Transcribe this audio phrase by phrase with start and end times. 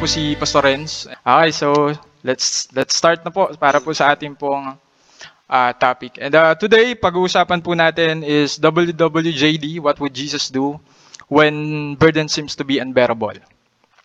[0.00, 1.04] Po si Pastor Renz.
[1.12, 1.92] Okay, so
[2.24, 4.72] let's let's start na po para po sa ating pong
[5.44, 6.16] uh, topic.
[6.16, 10.80] And uh, today, pag-uusapan po natin is WWJD, What Would Jesus Do
[11.28, 13.44] When Burden Seems to be Unbearable?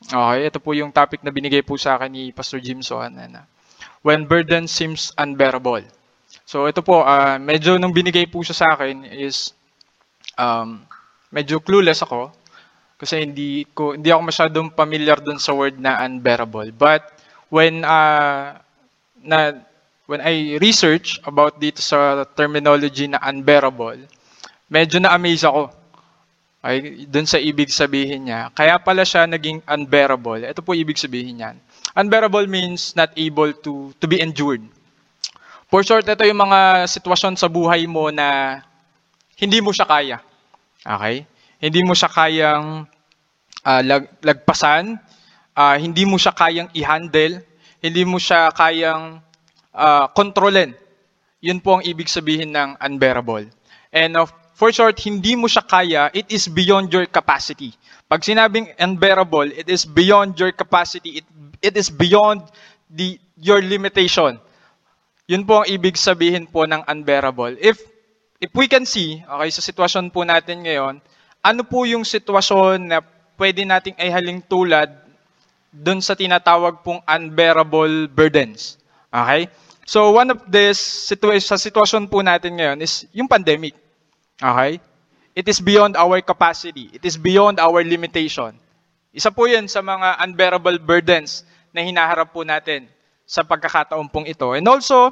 [0.04, 3.16] Okay, ito po yung topic na binigay po sa akin ni Pastor Jimson.
[3.16, 3.48] And, uh,
[4.04, 5.88] when Burden Seems Unbearable.
[6.44, 9.56] So ito po, uh, medyo nung binigay po siya sa akin is
[10.36, 10.84] um,
[11.32, 12.36] medyo clueless ako
[12.96, 16.72] kasi hindi ko hindi ako masyadong familiar dun sa word na unbearable.
[16.72, 17.04] But
[17.52, 18.56] when uh,
[19.20, 19.38] na
[20.08, 24.06] when I research about dito sa terminology na unbearable,
[24.70, 25.74] medyo na-amaze ako.
[26.66, 28.50] Ay, dun sa ibig sabihin niya.
[28.58, 30.42] Kaya pala siya naging unbearable.
[30.42, 31.58] Ito po ibig sabihin niyan.
[31.94, 34.66] Unbearable means not able to to be endured.
[35.70, 38.60] For short, ito yung mga sitwasyon sa buhay mo na
[39.38, 40.18] hindi mo siya kaya.
[40.82, 41.26] Okay?
[41.66, 42.86] Hindi mo siya kayang
[43.66, 45.02] uh, lag, lagpasan,
[45.58, 47.42] uh, hindi mo siya kayang i-handle,
[47.82, 49.18] hindi mo siya kayang
[49.74, 50.78] uh, kontrolin.
[51.42, 53.50] Yun po ang ibig sabihin ng unbearable.
[53.90, 57.74] And uh, for short, hindi mo siya kaya, it is beyond your capacity.
[58.06, 61.26] Pag sinabing unbearable, it is beyond your capacity.
[61.26, 61.28] It,
[61.66, 62.46] it is beyond
[62.94, 64.38] the your limitation.
[65.26, 67.58] Yun po ang ibig sabihin po ng unbearable.
[67.58, 67.82] If
[68.38, 71.02] if we can see, okay, sa sitwasyon po natin ngayon,
[71.46, 73.06] ano po yung sitwasyon na
[73.38, 74.90] pwede nating ihaling tulad
[75.70, 78.82] dun sa tinatawag pong unbearable burdens.
[79.14, 79.46] Okay?
[79.86, 83.78] So one of this situation sa sitwasyon po natin ngayon is yung pandemic.
[84.42, 84.82] Okay?
[85.38, 86.90] It is beyond our capacity.
[86.90, 88.58] It is beyond our limitation.
[89.14, 92.90] Isa po 'yan sa mga unbearable burdens na hinaharap po natin
[93.28, 94.56] sa pagkakataon pong ito.
[94.56, 95.12] And also,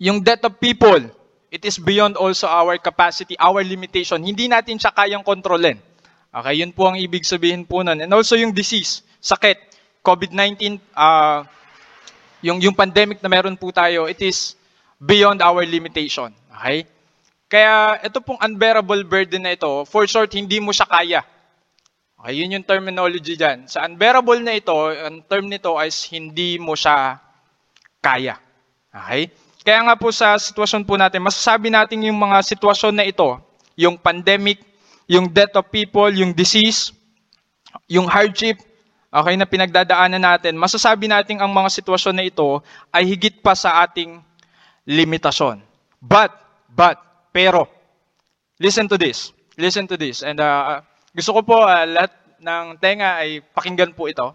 [0.00, 1.12] yung death of people
[1.48, 4.20] It is beyond also our capacity, our limitation.
[4.20, 5.80] Hindi natin siya kayang kontrolin.
[6.28, 8.04] Okay, yun po ang ibig sabihin po nun.
[8.04, 9.56] And also yung disease, sakit,
[10.04, 11.40] COVID-19, uh,
[12.44, 14.60] yung, yung pandemic na meron po tayo, it is
[15.00, 16.36] beyond our limitation.
[16.52, 16.84] Okay?
[17.48, 21.24] Kaya ito pong unbearable burden na ito, for short, hindi mo siya kaya.
[22.18, 23.64] Okay, yun yung terminology dyan.
[23.70, 27.16] Sa unbearable na ito, ang term nito is hindi mo siya
[28.04, 28.36] kaya.
[28.92, 29.32] Okay?
[29.68, 33.36] Kaya nga po sa sitwasyon po natin, masasabi natin yung mga sitwasyon na ito,
[33.76, 34.64] yung pandemic,
[35.04, 36.88] yung death of people, yung disease,
[37.84, 38.56] yung hardship,
[39.12, 43.84] okay, na pinagdadaanan natin, masasabi natin ang mga sitwasyon na ito ay higit pa sa
[43.84, 44.24] ating
[44.88, 45.60] limitasyon.
[46.00, 46.32] But,
[46.72, 47.68] but, pero,
[48.56, 49.36] listen to this.
[49.60, 50.24] Listen to this.
[50.24, 50.80] And uh,
[51.12, 54.32] gusto ko po uh, lahat ng tenga ay pakinggan po ito.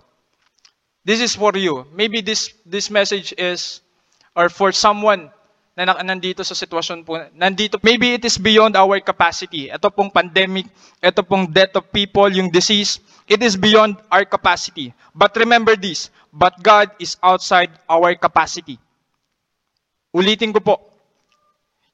[1.01, 1.89] This is for you.
[1.89, 3.82] Maybe this this message is
[4.33, 5.29] or for someone
[5.73, 9.73] na nandito sa sitwasyon po, nandito, maybe it is beyond our capacity.
[9.73, 10.69] Ito pong pandemic,
[11.01, 14.93] ito pong death of people, yung disease, it is beyond our capacity.
[15.17, 18.77] But remember this, but God is outside our capacity.
[20.13, 20.75] Ulitin ko po,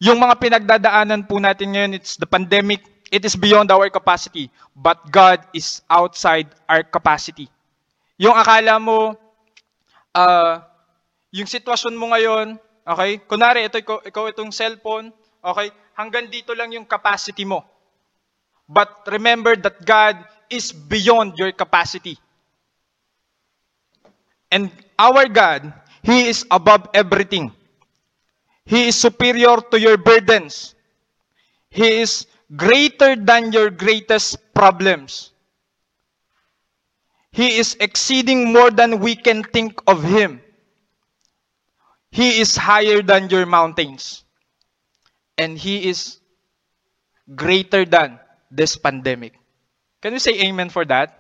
[0.04, 2.84] yung mga pinagdadaanan po natin ngayon, it's the pandemic,
[3.16, 7.48] it is beyond our capacity, but God is outside our capacity.
[8.20, 9.16] Yung akala mo,
[10.12, 10.68] uh,
[11.30, 13.22] yung sitwasyon mo ngayon, okay?
[13.26, 15.14] Kunwari, ito, ikaw, ikaw itong cellphone,
[15.46, 15.70] okay?
[15.94, 17.62] Hanggang dito lang yung capacity mo.
[18.70, 20.18] But remember that God
[20.50, 22.18] is beyond your capacity.
[24.50, 27.54] And our God, He is above everything.
[28.66, 30.74] He is superior to your burdens.
[31.70, 32.26] He is
[32.56, 35.32] greater than your greatest problems.
[37.32, 40.42] He is exceeding more than we can think of Him.
[42.20, 44.28] He is higher than your mountains.
[45.40, 46.20] And He is
[47.32, 48.20] greater than
[48.52, 49.40] this pandemic.
[50.04, 51.16] Can you say amen for that?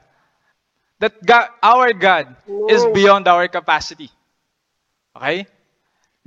[0.99, 2.35] That God, our God
[2.67, 4.11] is beyond our capacity.
[5.15, 5.47] Okay?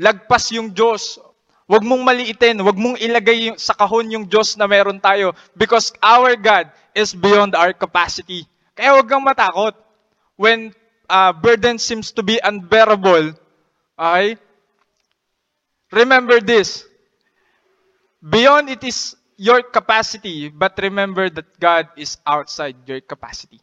[0.01, 1.21] Lagpas yung Diyos.
[1.69, 2.57] Huwag mong maliitin.
[2.65, 5.37] Huwag mong ilagay yung, sa kahon yung Diyos na meron tayo.
[5.53, 8.49] Because our God is beyond our capacity.
[8.73, 9.77] Kaya huwag kang matakot.
[10.41, 10.73] When
[11.13, 13.37] uh, burden seems to be unbearable,
[14.01, 14.41] okay?
[15.93, 16.89] Remember this.
[18.23, 23.61] beyond it is your capacity, but remember that God is outside your capacity.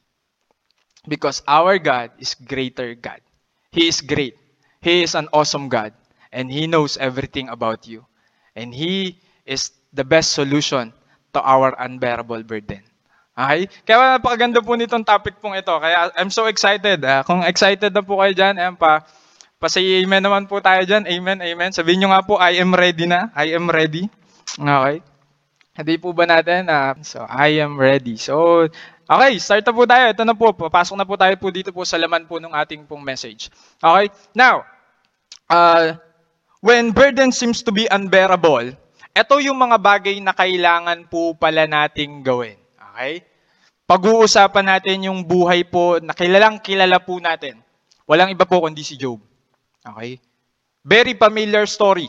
[1.08, 3.24] Because our God is greater God.
[3.72, 4.36] He is great.
[4.84, 5.96] He is an awesome God.
[6.32, 8.06] And He knows everything about you.
[8.54, 10.92] And He is the best solution
[11.34, 12.84] to our unbearable burden.
[13.40, 13.72] Okay?
[13.88, 15.72] Kaya napakaganda po nitong topic pong ito.
[15.72, 17.00] Kaya I'm so excited.
[17.00, 19.08] Uh, kung excited na po kayo dyan, ayan pa,
[19.60, 21.04] pa-say amen naman po tayo dyan.
[21.04, 21.76] Amen, amen.
[21.76, 23.28] Sabihin nyo nga po, I am ready na.
[23.36, 24.08] I am ready.
[24.56, 25.04] Okay?
[25.76, 26.72] Hindi po ba natin?
[26.72, 28.16] Uh, so, I am ready.
[28.16, 28.66] So,
[29.04, 30.16] okay, start na po tayo.
[30.16, 32.88] Ito na po, papasok na po tayo po dito po sa laman po ng ating
[32.88, 33.52] pong message.
[33.84, 34.08] Okay?
[34.32, 34.64] Now,
[35.52, 36.00] uh,
[36.64, 38.76] when burden seems to be unbearable,
[39.12, 42.56] ito yung mga bagay na kailangan po pala nating gawin.
[42.96, 43.28] Okay?
[43.84, 47.60] Pag-uusapan natin yung buhay po na kilalang kilala po natin.
[48.08, 49.29] Walang iba po kundi si Job.
[49.94, 50.22] Okay?
[50.86, 52.08] Very familiar story.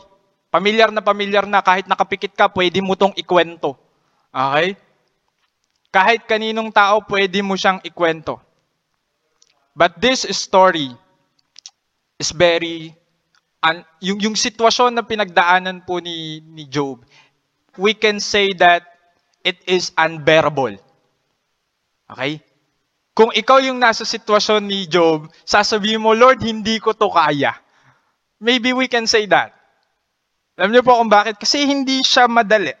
[0.51, 3.79] Pamilyar na pamilyar na kahit nakapikit ka, pwede mo tong ikwento.
[4.31, 4.75] Okay?
[5.91, 8.39] Kahit kaninong tao, pwede mo siyang ikwento.
[9.71, 10.91] But this story
[12.19, 12.91] is very
[13.63, 17.05] un, yung yung sitwasyon na pinagdaanan po ni ni Job,
[17.79, 18.83] we can say that
[19.45, 20.75] it is unbearable.
[22.11, 22.43] Okay?
[23.15, 27.60] Kung ikaw yung nasa sitwasyon ni Job, sasabihin mo, Lord, hindi ko to kaya.
[28.41, 29.53] Maybe we can say that.
[30.57, 31.37] Alam niyo po kung bakit?
[31.37, 32.73] Kasi hindi siya madali.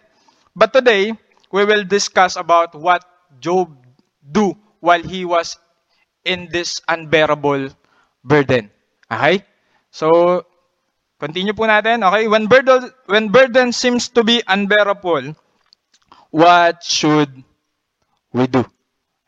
[0.57, 1.13] But today,
[1.53, 3.05] we will discuss about what
[3.37, 3.69] Job
[4.25, 5.55] do while he was
[6.25, 7.69] in this unbearable
[8.25, 8.73] burden.
[9.05, 9.45] Okay?
[9.93, 10.41] So,
[11.21, 12.01] continue po natin.
[12.01, 12.25] Okay?
[12.25, 15.37] When burden, when burden seems to be unbearable,
[16.33, 17.31] what should
[18.33, 18.65] we do?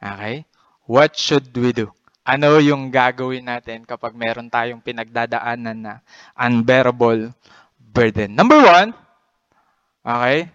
[0.01, 0.50] Okay?
[0.89, 1.94] What should we do?
[2.24, 5.94] Ano yung gagawin natin kapag meron tayong pinagdadaanan na
[6.40, 7.36] unbearable
[7.80, 8.31] burden.
[8.31, 8.96] Number one,
[10.08, 10.48] okay,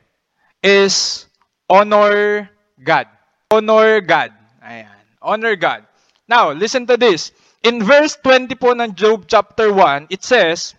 [0.65, 1.29] is
[1.69, 2.49] honor
[2.81, 3.06] God.
[3.53, 4.32] Honor God.
[4.65, 5.05] Ayan.
[5.20, 5.85] Honor God.
[6.29, 7.32] Now, listen to this.
[7.65, 10.73] In verse 20 po ng Job chapter 1, it says,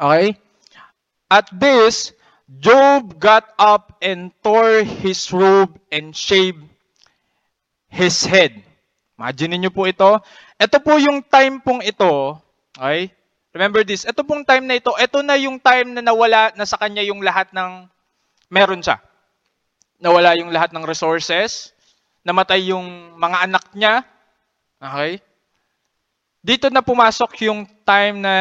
[0.00, 0.36] okay,
[1.30, 2.12] At this,
[2.46, 6.62] Job got up and tore his robe and shaved
[7.90, 8.62] his head.
[9.16, 10.20] Imagine niyo po ito.
[10.60, 12.36] Ito po yung time pong ito,
[12.76, 13.12] okay,
[13.56, 16.76] Remember this, ito pong time na ito, ito na yung time na nawala na sa
[16.76, 17.88] kanya yung lahat ng
[18.52, 19.00] meron siya.
[19.96, 21.72] Nawala yung lahat ng resources,
[22.20, 24.04] namatay yung mga anak niya.
[24.76, 25.24] Okay?
[26.44, 28.34] Dito na pumasok yung time na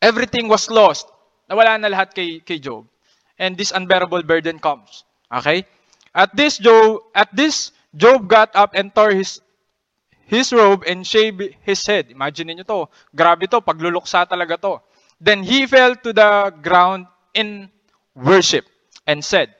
[0.00, 1.04] everything was lost.
[1.44, 2.88] Nawala na lahat kay, kay Job.
[3.36, 5.04] And this unbearable burden comes.
[5.28, 5.68] Okay?
[6.16, 9.40] At this Job, at this Job got up and tore his
[10.26, 12.10] his robe and shaved his head.
[12.10, 12.78] Imagine niyo to.
[13.14, 14.80] Grabe to, pagluluksa talaga to.
[15.20, 17.70] Then he fell to the ground in
[18.16, 18.66] worship
[19.06, 19.54] and said,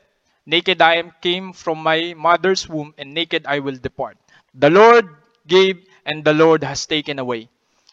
[0.46, 4.18] Naked I am came from my mother's womb, and naked I will depart.
[4.52, 5.08] The Lord
[5.46, 7.48] gave, and the Lord has taken away.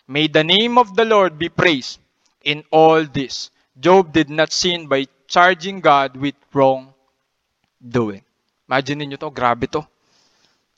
[0.08, 2.00] May the name of the Lord be praised
[2.44, 3.52] in all this.
[3.80, 6.92] Job did not sin by charging God with wrong
[7.80, 8.20] doing.
[8.68, 9.91] Imagine niyo to, grabe to.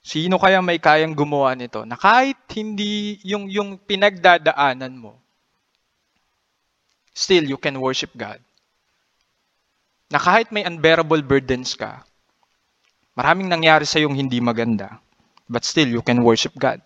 [0.04, 5.16] Sino kaya may kayang gumawa nito na kahit hindi yung, yung pinagdadaanan mo,
[7.16, 8.44] still you can worship God.
[10.12, 12.04] Na kahit may unbearable burdens ka,
[13.16, 15.00] maraming nangyari sa yung hindi maganda,
[15.48, 16.84] but still you can worship God.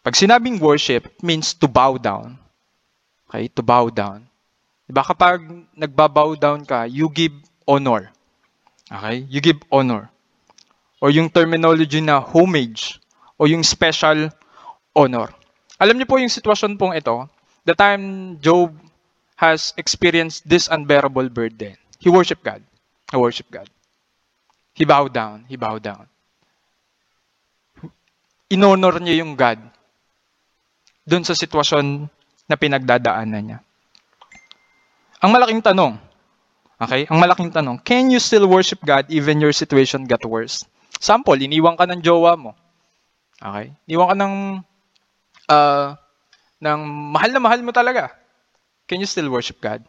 [0.00, 2.40] Pag sinabing worship, means to bow down.
[3.28, 3.52] Okay?
[3.52, 4.24] To bow down.
[4.88, 5.44] Diba kapag
[5.76, 7.32] nagbabow down ka, you give
[7.68, 8.08] honor.
[8.88, 9.24] Okay?
[9.28, 10.13] You give honor
[11.04, 12.96] o yung terminology na homage
[13.36, 14.32] o yung special
[14.96, 15.28] honor.
[15.76, 17.28] Alam niyo po yung sitwasyon pong ito,
[17.68, 18.72] the time Job
[19.36, 22.64] has experienced this unbearable burden, he worshiped God.
[23.12, 23.68] He worshiped God.
[24.72, 25.44] He bowed down.
[25.44, 26.08] He bowed down.
[28.48, 29.60] Inonor niya yung God
[31.04, 32.08] doon sa sitwasyon
[32.48, 33.60] na pinagdadaanan niya.
[35.20, 36.00] Ang malaking tanong,
[36.80, 40.64] okay, ang malaking tanong, can you still worship God even your situation got worse?
[41.00, 42.52] Sample, iniwan ka ng jowa mo.
[43.38, 43.74] Okay?
[43.88, 44.34] Iniwan ka ng,
[45.50, 45.88] uh,
[46.62, 46.80] ng
[47.12, 48.14] mahal na mahal mo talaga.
[48.86, 49.84] Can you still worship God?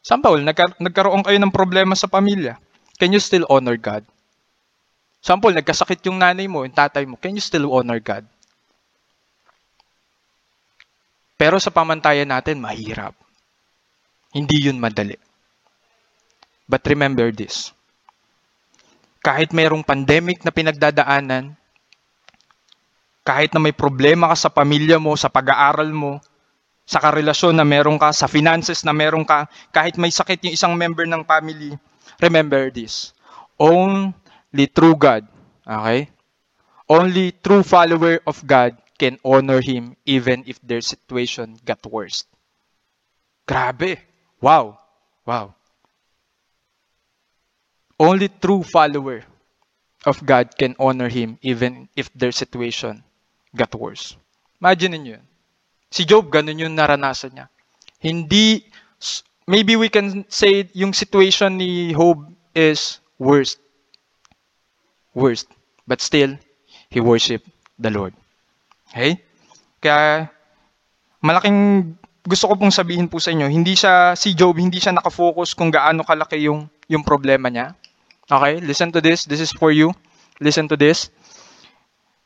[0.00, 2.56] Sample, nagka- nagkaroon kayo ng problema sa pamilya.
[2.96, 4.02] Can you still honor God?
[5.22, 7.18] Sample, nagkasakit yung nanay mo, yung tatay mo.
[7.18, 8.24] Can you still honor God?
[11.38, 13.14] Pero sa pamantayan natin, mahirap.
[14.34, 15.14] Hindi yun madali.
[16.68, 17.72] But remember this
[19.28, 21.52] kahit mayroong pandemic na pinagdadaanan,
[23.28, 26.16] kahit na may problema ka sa pamilya mo, sa pag-aaral mo,
[26.88, 30.72] sa karelasyon na meron ka, sa finances na meron ka, kahit may sakit yung isang
[30.72, 31.76] member ng family,
[32.24, 33.12] remember this.
[33.60, 35.28] Only true God,
[35.68, 36.08] okay?
[36.88, 42.24] Only true follower of God can honor Him even if their situation got worse.
[43.44, 44.00] Grabe.
[44.40, 44.80] Wow.
[45.28, 45.57] Wow.
[47.98, 49.26] Only true follower
[50.06, 53.02] of God can honor Him even if their situation
[53.58, 54.14] got worse.
[54.62, 55.24] Imagine niyo yun.
[55.90, 57.46] Si Job, ganun yung naranasan niya.
[57.98, 58.62] Hindi,
[59.50, 62.22] maybe we can say yung situation ni Job
[62.54, 63.58] is worst.
[65.16, 65.50] Worst.
[65.88, 66.38] But still,
[66.92, 67.48] he worshiped
[67.80, 68.14] the Lord.
[68.92, 69.18] Okay?
[69.82, 70.30] Kaya,
[71.18, 71.94] malaking
[72.28, 75.72] gusto ko pong sabihin po sa inyo, hindi siya, si Job, hindi siya nakafocus kung
[75.72, 77.72] gaano kalaki yung, yung problema niya.
[78.28, 78.60] Okay?
[78.60, 79.24] Listen to this.
[79.24, 79.96] This is for you.
[80.38, 81.08] Listen to this.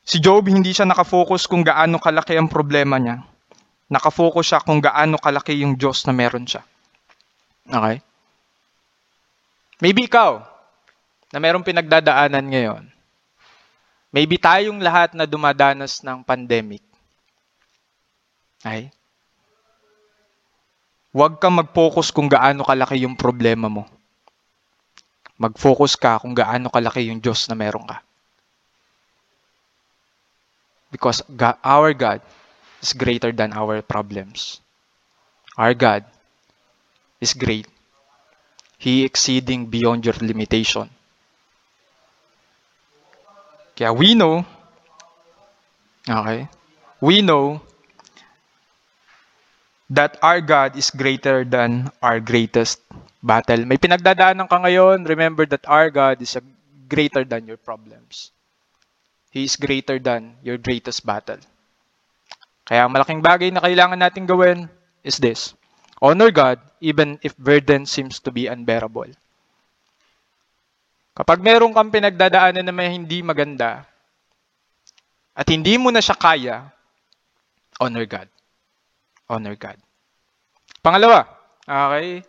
[0.03, 3.23] Si Job, hindi siya nakafocus kung gaano kalaki ang problema niya.
[3.87, 6.59] Nakafocus siya kung gaano kalaki yung Diyos na meron siya.
[7.71, 8.03] Okay?
[9.79, 10.43] Maybe ikaw,
[11.31, 12.83] na merong pinagdadaanan ngayon.
[14.13, 16.83] Maybe tayong lahat na dumadanas ng pandemic.
[18.61, 18.91] Okay?
[21.15, 23.87] Huwag kang mag-focus kung gaano kalaki yung problema mo.
[25.41, 28.01] Mag-focus ka kung gaano kalaki yung Diyos na meron ka.
[30.93, 32.21] Because God, our God
[32.81, 34.61] is greater than our problems.
[35.57, 36.05] Our God
[37.17, 37.65] is great.
[38.77, 40.91] He exceeding beyond your limitation.
[43.73, 44.45] Kaya we know,
[46.05, 46.45] okay,
[47.01, 47.63] we know
[49.89, 52.81] that our God is greater than our greatest
[53.23, 53.63] battle.
[53.63, 56.43] May pinagdadaanan ka ngayon, remember that our God is a
[56.91, 58.35] greater than your problems.
[59.31, 61.39] He is greater than your greatest battle.
[62.67, 64.67] Kaya ang malaking bagay na kailangan natin gawin
[65.01, 65.55] is this.
[66.03, 69.09] Honor God even if burden seems to be unbearable.
[71.15, 73.87] Kapag meron kang pinagdadaanan na may hindi maganda
[75.33, 76.69] at hindi mo na siya kaya,
[77.81, 78.29] honor God.
[79.31, 79.79] Honor God.
[80.83, 81.25] Pangalawa,
[81.65, 82.21] okay?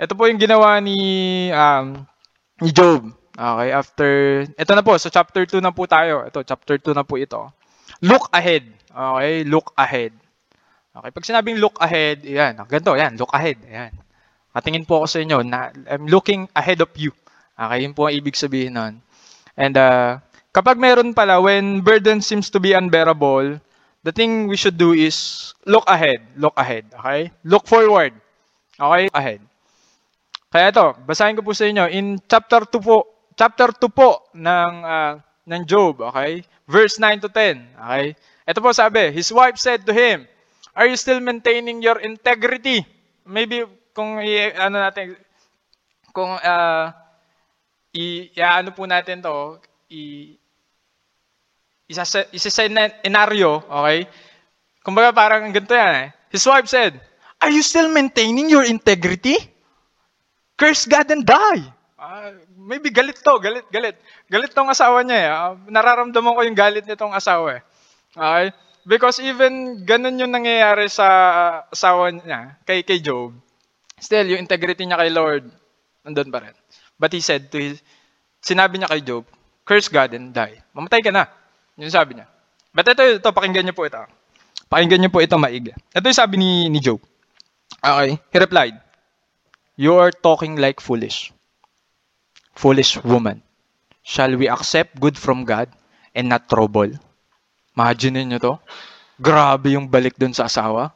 [0.00, 0.98] Ito po yung ginawa ni
[1.52, 2.04] um,
[2.62, 3.12] ni Job.
[3.32, 4.10] Okay, after,
[4.44, 6.20] ito na po, so chapter 2 na po tayo.
[6.28, 7.48] Ito, chapter 2 na po ito.
[8.04, 8.68] Look ahead.
[8.92, 10.12] Okay, look ahead.
[10.92, 13.56] Okay, pag sinabing look ahead, yan, ganito, yan, look ahead.
[13.64, 13.96] Yan.
[14.52, 17.16] Matingin po ako sa inyo na I'm looking ahead of you.
[17.56, 19.00] Okay, yun po ang ibig sabihin nun.
[19.56, 20.20] And uh,
[20.52, 23.56] kapag meron pala, when burden seems to be unbearable,
[24.04, 26.20] the thing we should do is look ahead.
[26.36, 26.84] Look ahead.
[27.00, 27.32] Okay?
[27.48, 28.12] Look forward.
[28.76, 29.08] Okay?
[29.16, 29.40] Ahead.
[30.52, 31.88] Kaya ito, basahin ko po sa inyo.
[31.88, 35.16] In chapter 2 po, chapter 2 po ng, uh,
[35.48, 36.44] ng Job, okay?
[36.68, 38.12] Verse 9 to 10, okay?
[38.44, 40.28] Ito po sabi, His wife said to him,
[40.76, 42.84] Are you still maintaining your integrity?
[43.24, 43.64] Maybe
[43.96, 45.16] kung i, ano natin,
[46.12, 46.84] kung uh,
[47.96, 49.56] i, ano po natin to,
[49.88, 50.36] i,
[51.88, 52.68] isa sa, isa sa
[53.00, 54.04] enaryo, okay?
[54.84, 56.08] Kumbaga parang ganito yan eh.
[56.28, 57.00] His wife said,
[57.40, 59.48] Are you still maintaining your integrity?
[60.56, 61.64] Curse God and die.
[62.02, 63.94] Uh, maybe galit to, galit, galit.
[64.26, 65.28] Galit tong asawa niya eh.
[65.30, 67.62] Uh, nararamdaman ko yung galit nitong asawa eh.
[68.18, 68.46] Okay?
[68.82, 73.30] Because even ganun yung nangyayari sa uh, asawa niya, kay, kay Job,
[74.02, 75.46] still, yung integrity niya kay Lord,
[76.02, 76.56] nandun pa rin.
[76.98, 77.78] But he said to his,
[78.42, 79.22] sinabi niya kay Job,
[79.62, 80.58] curse God and die.
[80.74, 81.30] Mamatay ka na.
[81.78, 82.26] Yun sabi niya.
[82.74, 84.02] But ito, ito, pakinggan niyo po ito.
[84.66, 85.78] Pakinggan niyo po ito maiga.
[85.94, 86.98] Ito yung sabi ni, ni Job.
[87.78, 88.18] Okay.
[88.18, 88.74] He replied,
[89.76, 91.32] You are talking like foolish
[92.54, 93.42] foolish woman.
[94.02, 95.72] Shall we accept good from God
[96.14, 96.92] and not trouble?
[97.72, 98.54] Imagine niyo to.
[99.16, 100.92] Grabe yung balik dun sa asawa.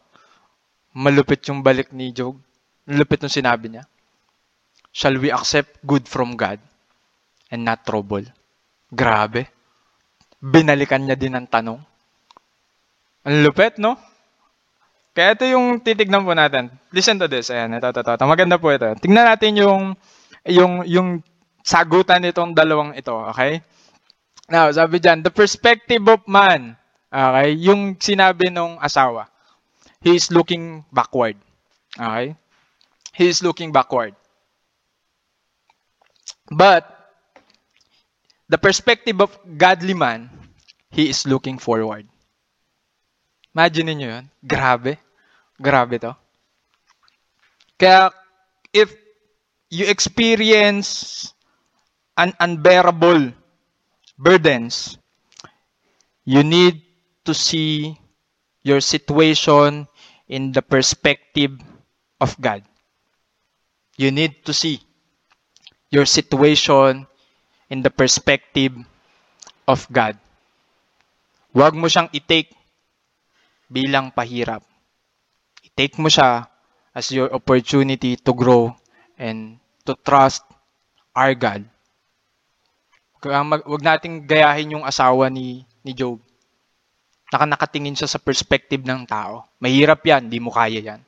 [0.93, 2.37] Malupit yung balik ni Job.
[2.85, 3.85] Malupit yung sinabi niya.
[4.93, 6.61] Shall we accept good from God
[7.53, 8.25] and not trouble?
[8.93, 9.49] Grabe.
[10.41, 11.81] Binalikan niya din ang tanong.
[13.25, 13.97] Ang lupit, no?
[15.17, 16.69] Kaya ito yung titignan po natin.
[16.93, 17.49] Listen to this.
[17.49, 18.25] Ayan, ito, ito, ito.
[18.29, 18.85] Maganda po ito.
[19.01, 19.97] Tingnan natin yung,
[20.45, 21.25] yung, yung
[21.65, 23.65] sagutan nitong dalawang ito, okay?
[24.53, 26.77] Now, sabi dyan, the perspective of man,
[27.09, 29.33] okay, yung sinabi nung asawa,
[30.05, 31.41] he is looking backward.
[31.97, 32.37] Okay?
[33.17, 34.13] He is looking backward.
[36.53, 36.85] But,
[38.53, 40.29] the perspective of godly man,
[40.93, 42.05] he is looking forward.
[43.57, 44.25] Imagine niyo yun.
[44.45, 45.06] Grabe.
[45.57, 46.13] Grabe to.
[47.77, 48.13] Kaya,
[48.73, 48.93] if
[49.69, 51.33] you experience
[52.17, 53.33] an unbearable
[54.17, 54.97] burdens,
[56.25, 56.81] you need
[57.25, 57.97] to see
[58.65, 59.87] your situation
[60.29, 61.53] in the perspective
[62.21, 62.65] of God.
[63.97, 64.81] You need to see
[65.91, 67.07] your situation
[67.71, 68.75] in the perspective
[69.69, 70.19] of God.
[71.57, 72.53] Huwag mo siyang i-take
[73.73, 74.61] bilang pahirap.
[75.77, 76.49] I-take mo siya
[76.97, 78.73] as your opportunity to grow
[79.21, 80.41] and to trust
[81.13, 81.69] our God.
[83.21, 86.17] Huwag nating gayahin yung asawa ni, ni Job.
[87.29, 89.45] Naka nakatingin siya sa perspective ng tao.
[89.61, 91.05] Mahirap yan, di mo kaya yan.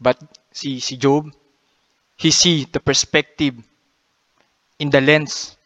[0.00, 0.16] But
[0.48, 1.28] si, si Job,
[2.16, 3.52] he see the perspective
[4.80, 5.60] in the lens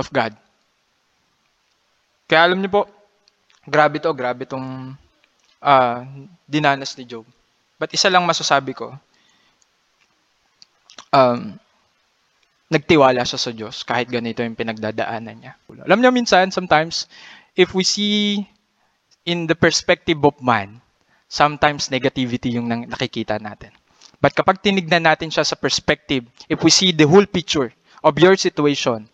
[0.00, 0.32] of God.
[2.32, 2.88] Kaya alam niyo po,
[3.68, 4.96] grabe to, grabe tong
[5.60, 6.00] uh,
[6.48, 7.28] dinanas ni Job.
[7.82, 8.94] But isa lang masasabi ko,
[11.10, 11.58] um,
[12.70, 15.58] nagtiwala siya sa Diyos kahit ganito yung pinagdadaanan niya.
[15.82, 17.10] Alam niyo minsan, sometimes,
[17.58, 18.46] if we see
[19.26, 20.78] in the perspective of man,
[21.26, 23.74] sometimes negativity yung nakikita natin.
[24.22, 27.74] But kapag tinignan natin siya sa perspective, if we see the whole picture
[28.06, 29.10] of your situation,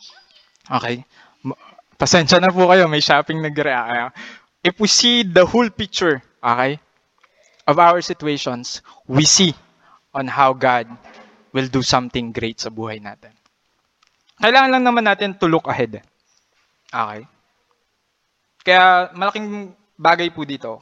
[0.68, 1.08] okay,
[1.96, 3.56] pasensya na po kayo, may shopping nag
[4.60, 6.76] If we see the whole picture, okay,
[7.68, 9.52] of our situations, we see
[10.16, 10.88] on how God
[11.52, 13.36] will do something great sa buhay natin.
[14.40, 16.00] Kailangan lang naman natin to look ahead.
[16.88, 17.28] Okay?
[18.64, 20.80] Kaya malaking bagay po dito.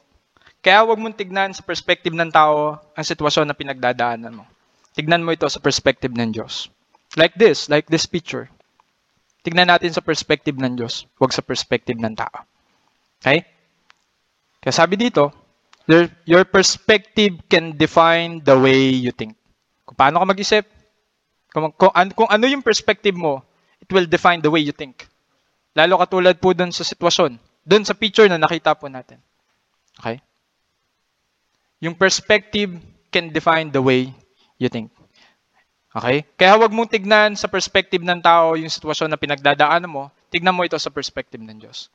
[0.62, 4.44] Kaya huwag mong tignan sa perspective ng tao ang sitwasyon na pinagdadaanan mo.
[4.94, 6.70] Tignan mo ito sa perspective ng Diyos.
[7.18, 8.50] Like this, like this picture.
[9.46, 12.42] Tignan natin sa perspective ng Diyos, huwag sa perspective ng tao.
[13.22, 13.46] Okay?
[14.58, 15.45] Kaya sabi dito,
[15.86, 19.38] your, your perspective can define the way you think.
[19.86, 20.66] Kung paano ka mag-isip,
[21.54, 23.42] kung, kung, kung ano yung perspective mo,
[23.80, 25.06] it will define the way you think.
[25.78, 29.22] Lalo katulad po dun sa sitwasyon, dun sa picture na nakita po natin.
[30.02, 30.20] Okay?
[31.80, 32.72] Yung perspective
[33.12, 34.10] can define the way
[34.58, 34.90] you think.
[35.96, 36.24] Okay?
[36.36, 40.66] Kaya huwag mong tignan sa perspective ng tao yung sitwasyon na pinagdadaanan mo, tignan mo
[40.66, 41.88] ito sa perspective ng Diyos.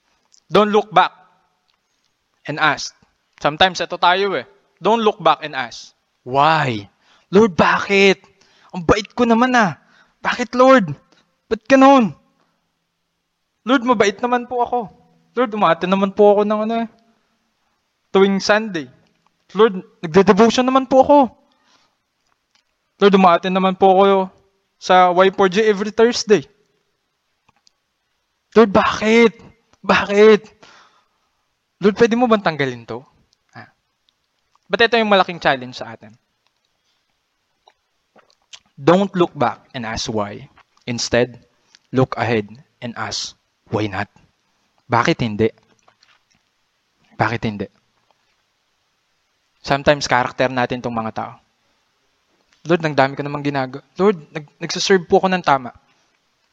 [0.49, 1.13] Don't look back
[2.45, 2.97] and ask.
[3.41, 4.45] Sometimes ito tayo eh.
[4.77, 5.97] Don't look back and ask.
[6.21, 6.85] Why?
[7.33, 8.21] Lord, bakit?
[8.69, 9.81] Ang bait ko naman ah.
[10.21, 10.93] Bakit Lord?
[11.49, 12.13] Ba't ganun?
[13.65, 14.79] Lord, mabait naman po ako.
[15.33, 16.87] Lord, umate naman po ako ng ano eh.
[18.13, 18.85] Tuwing Sunday.
[19.57, 21.17] Lord, nagde-devotion naman po ako.
[23.01, 24.05] Lord, umate naman po ako
[24.77, 26.45] sa Y4J every Thursday.
[28.53, 29.41] Lord, bakit?
[29.81, 30.41] Bakit?
[31.81, 33.01] Lord, pwede mo bang tanggalin to?
[34.71, 36.15] But ito yung malaking challenge sa atin.
[38.79, 40.47] Don't look back and ask why.
[40.87, 41.43] Instead,
[41.91, 42.47] look ahead
[42.79, 43.35] and ask
[43.67, 44.07] why not.
[44.87, 45.51] Bakit hindi?
[47.19, 47.67] Bakit hindi?
[49.59, 51.33] Sometimes, character natin tong mga tao.
[52.63, 53.83] Lord, nang dami ko namang ginagawa.
[53.99, 55.75] Lord, nag, nagsaserve po ako ng tama.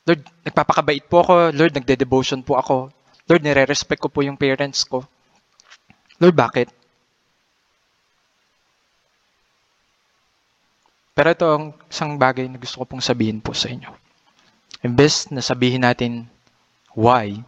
[0.04, 1.54] Lord, nagpapakabait po ako.
[1.54, 2.90] Lord, nagde-devotion po ako.
[3.30, 5.06] Lord, nire-respect ko po yung parents ko.
[6.18, 6.77] Lord, bakit?
[11.18, 13.90] Pero ito ang isang bagay na gusto ko pong sabihin po sa inyo.
[14.86, 16.30] Imbes na sabihin natin
[16.94, 17.42] why,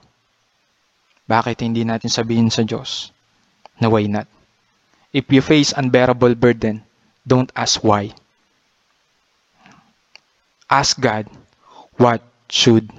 [1.31, 3.15] bakit hindi natin sabihin sa Diyos
[3.79, 4.27] na why not?
[5.15, 6.83] If you face unbearable burden,
[7.23, 8.11] don't ask why.
[10.67, 11.31] Ask God,
[11.95, 12.91] what should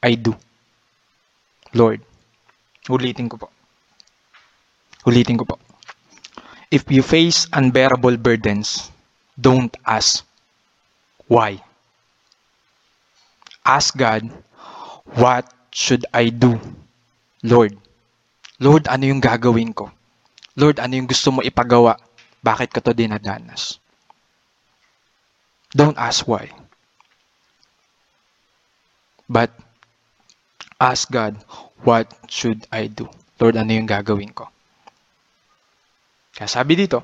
[0.00, 0.32] I do?
[1.76, 2.00] Lord,
[2.88, 3.52] ulitin ko po.
[5.04, 5.60] Ulitin ko po.
[6.72, 8.93] If you face unbearable burdens,
[9.38, 10.22] don't ask
[11.26, 11.60] why.
[13.64, 14.28] Ask God,
[15.16, 16.60] what should I do?
[17.42, 17.76] Lord,
[18.60, 19.90] Lord, ano yung gagawin ko?
[20.54, 21.98] Lord, ano yung gusto mo ipagawa?
[22.44, 23.80] Bakit ka to dinadanas?
[25.74, 26.52] Don't ask why.
[29.26, 29.50] But
[30.78, 31.40] ask God,
[31.82, 33.08] what should I do?
[33.40, 34.46] Lord, ano yung gagawin ko?
[36.36, 37.02] Kaya sabi dito,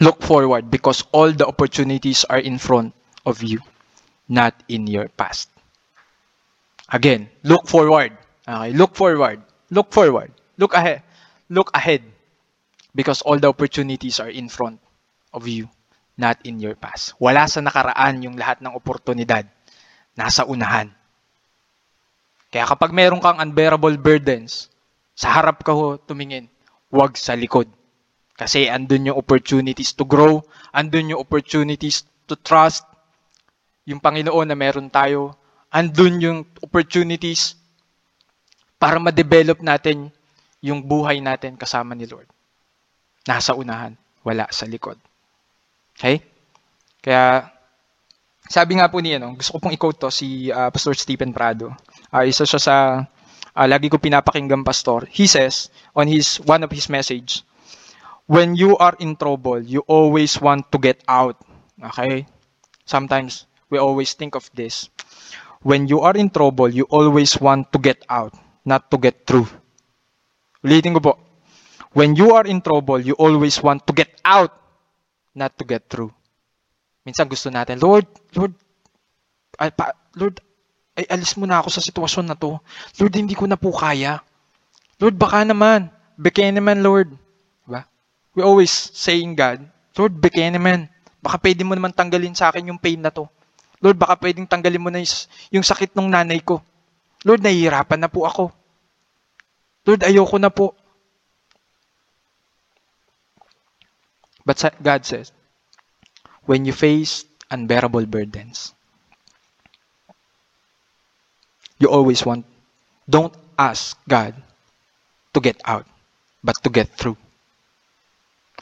[0.00, 2.94] look forward because all the opportunities are in front
[3.26, 3.60] of you,
[4.28, 5.50] not in your past.
[6.92, 8.16] Again, look forward.
[8.46, 9.40] Okay, look forward.
[9.72, 10.32] Look forward.
[10.60, 11.02] Look ahead.
[11.48, 12.04] Look ahead.
[12.92, 14.76] Because all the opportunities are in front
[15.32, 15.72] of you,
[16.20, 17.16] not in your past.
[17.16, 19.48] Wala sa nakaraan yung lahat ng oportunidad.
[20.12, 20.92] Nasa unahan.
[22.52, 24.68] Kaya kapag meron kang unbearable burdens,
[25.16, 26.52] sa harap ka ho tumingin,
[26.92, 27.64] huwag sa likod.
[28.36, 30.40] Kasi andun yung opportunities to grow,
[30.72, 32.88] andun yung opportunities to trust
[33.84, 35.34] yung Panginoon na meron tayo,
[35.68, 37.58] andun yung opportunities
[38.78, 40.10] para ma-develop natin
[40.62, 42.30] yung buhay natin kasama ni Lord.
[43.26, 43.98] Nasa unahan.
[44.22, 44.94] wala sa likod.
[45.98, 46.22] Okay?
[47.02, 47.50] Kaya,
[48.46, 51.74] sabi nga po niya, no, gusto ko pong i-quote to si uh, Pastor Stephen Prado.
[52.14, 52.76] Uh, isa siya sa
[53.54, 55.10] uh, lagi ko pinapakinggan pastor.
[55.10, 57.42] He says on his one of his message,
[58.32, 61.36] when you are in trouble, you always want to get out.
[61.76, 62.24] Okay?
[62.88, 64.88] Sometimes we always think of this.
[65.60, 68.32] When you are in trouble, you always want to get out,
[68.64, 69.52] not to get through.
[70.64, 71.12] Ulitin ko po.
[71.92, 74.56] When you are in trouble, you always want to get out,
[75.36, 76.08] not to get through.
[77.04, 78.56] Minsan gusto natin, Lord, Lord,
[80.16, 80.40] Lord,
[80.96, 82.56] ay alis mo na ako sa sitwasyon na to.
[82.96, 84.24] Lord, hindi ko na po kaya.
[84.96, 85.92] Lord, baka naman.
[86.16, 87.12] Beke naman, Lord.
[88.32, 89.60] We always saying God,
[89.96, 90.88] Lord, beke naman.
[91.20, 93.28] Baka pwede mo naman tanggalin sa akin yung pain na to.
[93.78, 95.04] Lord, baka pwedeng tanggalin mo na
[95.52, 96.64] yung sakit ng nanay ko.
[97.22, 98.50] Lord, nahihirapan na po ako.
[99.86, 100.74] Lord, ayoko na po.
[104.42, 105.30] But God says,
[106.46, 108.74] when you face unbearable burdens,
[111.78, 112.42] you always want,
[113.06, 114.34] don't ask God
[115.34, 115.86] to get out,
[116.42, 117.18] but to get through.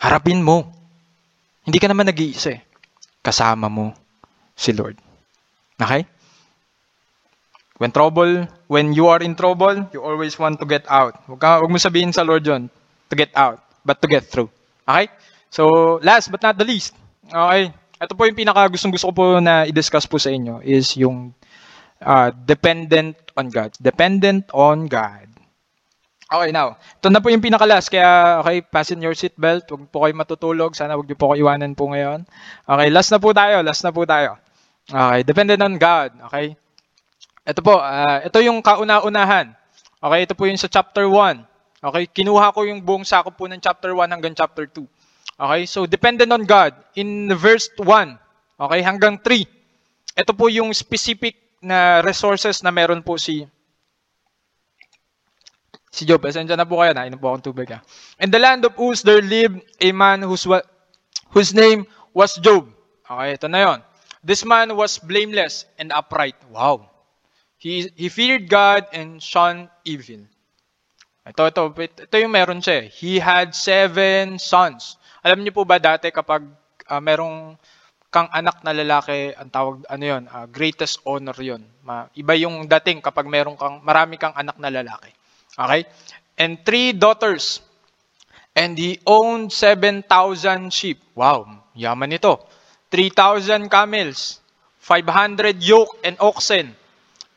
[0.01, 0.65] Harapin mo.
[1.65, 2.61] Hindi ka naman nag-iisa eh.
[3.21, 3.93] Kasama mo
[4.57, 4.97] si Lord.
[5.77, 6.09] Okay?
[7.81, 11.17] When trouble, when you are in trouble, you always want to get out.
[11.25, 12.69] Huwag, ka, huwag mo sabihin sa Lord yun,
[13.09, 14.53] to get out, but to get through.
[14.85, 15.09] Okay?
[15.49, 16.93] So, last but not the least,
[17.25, 20.93] okay, ito po yung pinaka gustong gusto ko po na i-discuss po sa inyo is
[21.01, 21.33] yung
[22.05, 23.73] uh, dependent on God.
[23.81, 25.30] Dependent on God.
[26.31, 27.91] Okay, now, ito na po yung pinaka-last.
[27.91, 29.67] Kaya, okay, fasten your seatbelt.
[29.67, 30.79] Huwag po kayo matutulog.
[30.79, 32.23] Sana huwag niyo po kayo iwanan po ngayon.
[32.71, 33.59] Okay, last na po tayo.
[33.67, 34.39] Last na po tayo.
[34.87, 36.15] Okay, dependent on God.
[36.31, 36.55] Okay?
[37.43, 39.59] Ito po, uh, ito yung kauna-unahan.
[39.99, 41.83] Okay, ito po yung sa chapter 1.
[41.83, 44.87] Okay, kinuha ko yung buong sakop po ng chapter 1 hanggang chapter 2.
[45.35, 46.79] Okay, so dependent on God.
[46.95, 47.83] In verse 1,
[48.55, 50.15] okay, hanggang 3.
[50.15, 53.51] Ito po yung specific na resources na meron po si
[55.91, 57.75] Si Job, pasensya na po kayo, nainom po akong tubig.
[57.75, 57.83] Ha?
[58.23, 60.47] In the land of Uz, there lived a man whose,
[61.35, 61.83] whose name
[62.15, 62.71] was Job.
[63.11, 63.79] Okay, ito na yon.
[64.23, 66.39] This man was blameless and upright.
[66.47, 66.87] Wow.
[67.59, 70.31] He, he feared God and shunned evil.
[71.27, 72.87] Ito, ito, ito yung meron siya.
[72.87, 72.87] Eh.
[72.89, 74.95] He had seven sons.
[75.27, 76.47] Alam niyo po ba dati kapag
[76.89, 77.59] uh, merong
[78.11, 81.63] kang anak na lalaki, ang tawag, ano yon, uh, greatest honor yon.
[81.83, 85.13] Ma, iba yung dating kapag meron kang, marami kang anak na lalaki.
[85.59, 85.87] Okay?
[86.39, 87.61] And three daughters.
[88.55, 90.99] And he owned 7,000 sheep.
[91.15, 92.43] Wow, yaman ito.
[92.91, 94.43] 3,000 camels,
[94.83, 96.75] 500 yoke and oxen,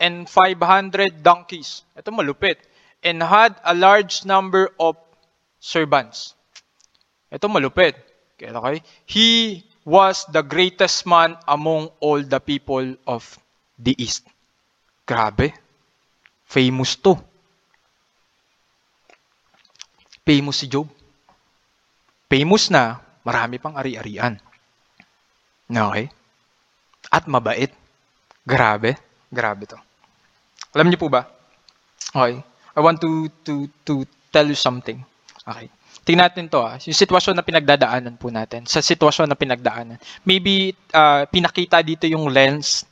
[0.02, 1.86] and 500 donkeys.
[1.94, 2.58] Ito malupit.
[3.04, 4.98] And had a large number of
[5.60, 6.34] servants.
[7.30, 7.94] Ito malupit.
[8.42, 8.82] Okay?
[9.06, 13.38] He was the greatest man among all the people of
[13.78, 14.26] the East.
[15.06, 15.54] Grabe.
[16.48, 17.33] Famous to.
[20.24, 20.88] Famous si Job.
[22.32, 24.40] Famous na, marami pang ari-arian.
[25.68, 26.08] Okay?
[27.12, 27.72] At mabait.
[28.44, 28.96] Grabe.
[29.32, 29.80] Grabe to.
[30.76, 31.28] Alam niyo po ba?
[32.12, 32.42] Okay.
[32.74, 35.02] I want to to to tell you something.
[35.46, 35.70] Okay.
[36.04, 36.76] Tingnan natin to ah.
[36.82, 38.66] Yung sitwasyon na pinagdadaanan po natin.
[38.68, 40.02] Sa sitwasyon na pinagdaanan.
[40.28, 42.84] Maybe uh, pinakita dito yung lens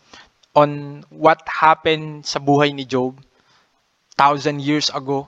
[0.56, 3.18] on what happened sa buhay ni Job
[4.16, 5.28] thousand years ago.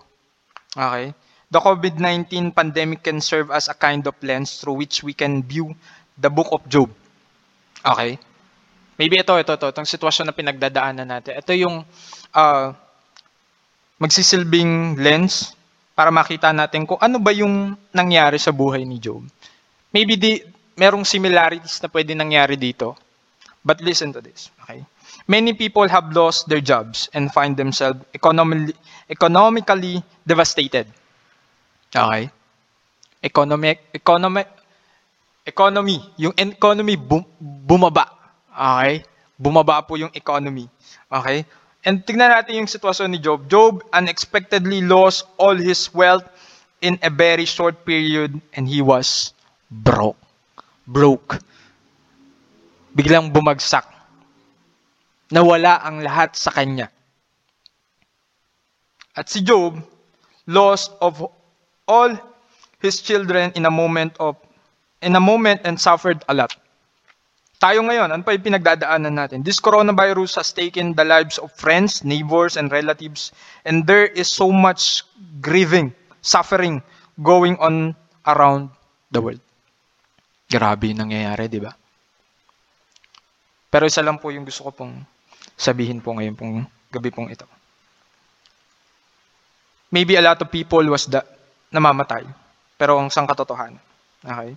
[0.77, 1.11] Okay.
[1.53, 5.77] The COVID-19 pandemic can serve as a kind of lens through which we can view
[6.17, 6.89] the book of Job.
[7.85, 8.17] Okay?
[8.97, 11.37] Maybe ito, ito, ito, itong sitwasyon na pinagdadaanan natin.
[11.37, 11.85] Ito yung
[12.33, 12.67] uh,
[14.01, 15.53] magsisilbing lens
[15.93, 19.21] para makita natin kung ano ba yung nangyari sa buhay ni Job.
[19.93, 20.41] Maybe di,
[20.73, 22.97] merong similarities na pwede nangyari dito.
[23.61, 24.49] But listen to this.
[24.65, 24.81] Okay?
[25.29, 28.73] Many people have lost their jobs and find themselves economically,
[29.05, 30.89] economically devastated.
[31.93, 32.33] Okay?
[33.23, 34.49] Economic, economic,
[35.45, 38.09] economy, yung economy bum, bumaba.
[38.49, 39.05] Okay?
[39.37, 40.65] Bumaba po yung economy.
[41.07, 41.45] Okay?
[41.85, 43.45] And tingnan natin yung sitwasyon ni Job.
[43.51, 46.25] Job unexpectedly lost all his wealth
[46.81, 49.35] in a very short period and he was
[49.69, 50.19] broke.
[50.87, 51.39] Broke.
[52.95, 53.87] Biglang bumagsak.
[55.31, 56.87] Nawala ang lahat sa kanya.
[59.13, 59.77] At si Job
[60.47, 61.19] lost of
[61.87, 62.15] all
[62.81, 64.35] his children in a moment of
[65.03, 66.55] in a moment and suffered a lot.
[67.63, 69.39] Tayo ngayon, ano pa yung pinagdadaanan natin?
[69.39, 73.31] This coronavirus has taken the lives of friends, neighbors, and relatives,
[73.63, 75.07] and there is so much
[75.39, 76.83] grieving, suffering
[77.23, 77.95] going on
[78.27, 78.67] around
[79.15, 79.39] the world.
[80.51, 81.71] Grabe yung nangyayari, di ba?
[83.71, 84.93] Pero isa lang po yung gusto ko pong
[85.55, 87.47] sabihin po ngayon pong gabi pong ito.
[89.87, 91.23] Maybe a lot of people was the,
[91.73, 92.23] namamatay.
[92.77, 93.81] Pero ang sang katotohanan.
[94.21, 94.53] Okay?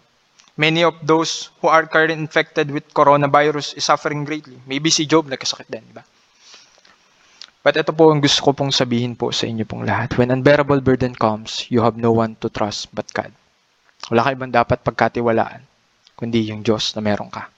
[0.57, 4.57] Many of those who are currently infected with coronavirus is suffering greatly.
[4.65, 6.05] Maybe si Job nagkasakit din, di ba?
[7.67, 10.15] But ito po ang gusto ko pong sabihin po sa inyo pong lahat.
[10.17, 13.35] When unbearable burden comes, you have no one to trust but God.
[14.07, 15.67] Wala ka ibang dapat pagkatiwalaan,
[16.15, 17.51] kundi yung Diyos na meron ka.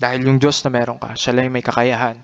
[0.00, 2.18] Dahil yung Diyos na meron ka, siya lang may kakayahan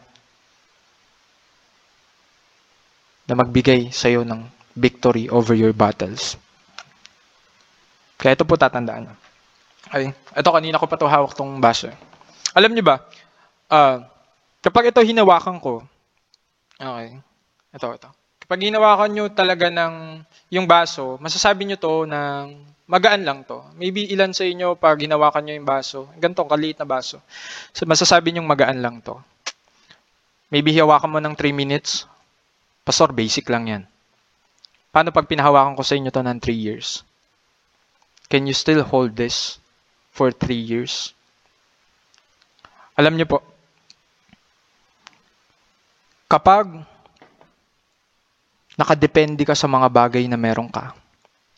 [3.26, 4.46] na magbigay sa iyo ng
[4.78, 6.38] victory over your battles.
[8.16, 9.12] Kaya ito po tatandaan.
[9.92, 11.90] Ay, ito kanina ko pa to hawak tong baso.
[12.56, 13.04] Alam niyo ba,
[13.70, 14.02] uh,
[14.64, 15.84] kapag ito hinawakan ko,
[16.80, 17.20] okay,
[17.76, 18.10] ito, ito.
[18.46, 20.22] Kapag hinawakan nyo talaga ng
[20.54, 22.44] yung baso, masasabi nyo to ng
[22.86, 23.58] magaan lang to.
[23.74, 27.18] Maybe ilan sa inyo pag hinawakan nyo yung baso, ganito, kaliit na baso,
[27.74, 29.18] so, masasabi nyo magaan lang to.
[30.46, 32.06] Maybe hawakan mo ng 3 minutes,
[32.86, 33.82] pastor, basic lang yan.
[34.94, 37.02] Paano pag pinahawakan ko sa inyo to ng 3 years?
[38.30, 39.58] Can you still hold this
[40.14, 41.10] for 3 years?
[42.94, 43.44] Alam niyo po,
[46.30, 46.70] kapag
[48.78, 50.96] nakadepende ka sa mga bagay na meron ka,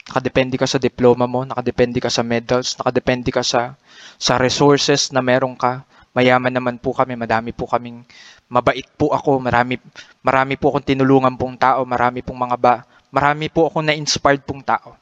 [0.09, 3.77] nakadepende ka sa diploma mo, nakadepende ka sa medals, nakadepende ka sa,
[4.17, 5.85] sa resources na meron ka,
[6.19, 8.03] mayaman naman po kami, madami po kaming,
[8.51, 9.79] mabait po ako, marami,
[10.19, 12.83] marami po akong tinulungan pong tao, marami pong mga ba,
[13.15, 14.99] marami po akong na-inspired pong tao.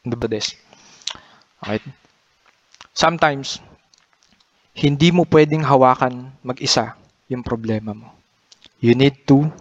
[0.00, 0.56] Diba this?
[1.60, 1.84] Okay.
[2.96, 3.60] Sometimes,
[4.72, 6.96] hindi mo pwedeng hawakan mag-isa
[7.28, 8.08] yung problema mo.
[8.80, 9.52] You need to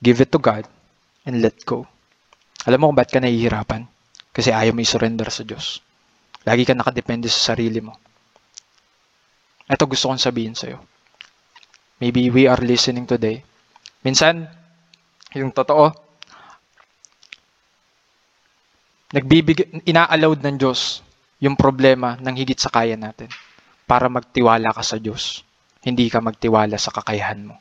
[0.00, 0.64] give it to God
[1.28, 1.84] and let go.
[2.64, 3.84] Alam mo kung ba't ka nahihirapan?
[4.32, 5.84] Kasi ayaw mo i-surrender sa Diyos.
[6.42, 7.96] Lagi ka nakadepende sa sarili mo.
[9.64, 10.76] Ito gusto kong sabihin sa'yo.
[12.02, 13.40] Maybe we are listening today.
[14.04, 14.44] Minsan,
[15.32, 15.88] yung totoo,
[19.14, 21.00] nagbibig ina-allowed ng Diyos
[21.40, 23.30] yung problema ng higit sa kaya natin
[23.88, 25.40] para magtiwala ka sa Diyos.
[25.80, 27.56] Hindi ka magtiwala sa kakayahan mo.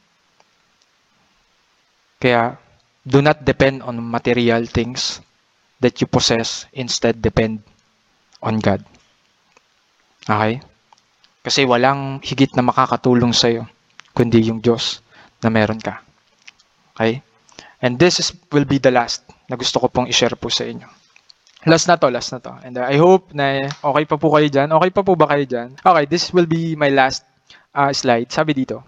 [2.20, 2.56] Kaya,
[3.04, 5.20] do not depend on material things
[5.84, 6.68] that you possess.
[6.72, 7.60] Instead, depend
[8.40, 8.80] on God.
[10.24, 10.64] Okay?
[11.44, 13.68] Kasi walang higit na makakatulong sa'yo
[14.16, 15.04] kundi yung Diyos
[15.44, 16.00] na meron ka.
[16.96, 17.20] Okay?
[17.84, 20.88] And this is, will be the last na gusto ko pong i-share po sa inyo.
[21.68, 22.56] Last na to, last na to.
[22.64, 24.72] And I hope na okay pa po kayo dyan.
[24.72, 25.76] Okay pa po ba kayo dyan?
[25.80, 27.28] Okay, this will be my last
[27.76, 28.32] uh, slide.
[28.32, 28.84] Sabi dito,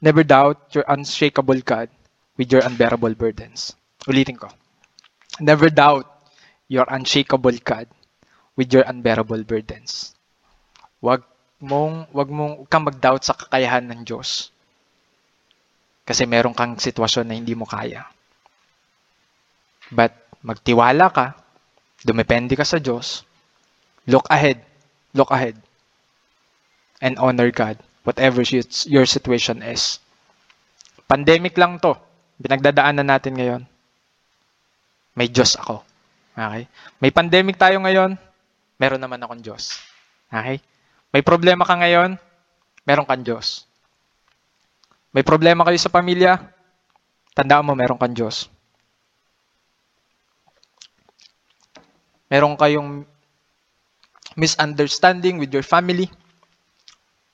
[0.00, 1.92] Never doubt your unshakable God
[2.40, 3.76] with your unbearable burdens.
[4.08, 4.48] Ulitin ko.
[5.44, 6.08] Never doubt
[6.72, 7.84] your unshakable God
[8.56, 10.16] with your unbearable burdens.
[11.04, 11.20] Wag
[11.60, 14.48] mong wag mong kang mag-doubt sa kakayahan ng Diyos.
[16.08, 18.08] Kasi meron kang sitwasyon na hindi mo kaya.
[19.92, 21.36] But magtiwala ka,
[22.02, 23.22] dumepende ka sa Diyos,
[24.08, 24.58] look ahead,
[25.12, 25.54] look ahead,
[27.04, 27.76] and honor God,
[28.08, 28.40] whatever
[28.88, 30.00] your situation is.
[31.04, 31.98] Pandemic lang to
[32.40, 33.62] pinagdadaanan natin ngayon,
[35.12, 35.84] may Diyos ako.
[36.32, 36.64] Okay?
[36.98, 38.16] May pandemic tayo ngayon,
[38.80, 39.76] meron naman akong Diyos.
[40.32, 40.64] Okay?
[41.10, 42.14] May problema ka ngayon,
[42.86, 43.66] meron kang Diyos.
[45.10, 46.38] May problema kayo sa pamilya,
[47.34, 48.46] tandaan mo meron kang Diyos.
[52.30, 53.02] Meron kayong
[54.38, 56.06] misunderstanding with your family,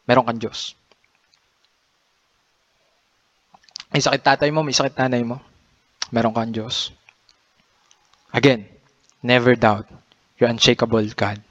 [0.08, 0.72] meron kang Diyos.
[3.92, 5.36] May sakit tatay mo, may sakit nanay mo.
[6.08, 6.96] Meron kang Diyos.
[8.32, 8.64] Again,
[9.20, 9.84] never doubt
[10.40, 11.45] your unshakable God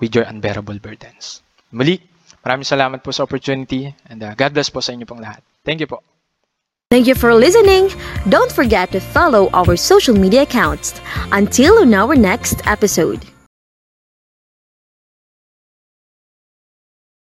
[0.00, 1.40] with your unbearable burdens.
[1.72, 2.00] Muli,
[2.44, 5.42] maraming salamat po sa opportunity and uh, God bless po sa inyo pong lahat.
[5.66, 6.00] Thank you po.
[6.86, 7.90] Thank you for listening.
[8.30, 10.94] Don't forget to follow our social media accounts.
[11.34, 13.26] Until on our next episode.